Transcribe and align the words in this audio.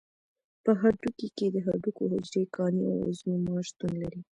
په 0.63 0.71
هډوکي 0.81 1.27
کې 1.37 1.47
د 1.51 1.57
هډوکو 1.65 2.03
حجرې، 2.11 2.43
کاني 2.55 2.83
او 2.91 2.97
عضوي 3.07 3.35
مواد 3.45 3.65
شتون 3.69 3.91
لري. 4.01 4.21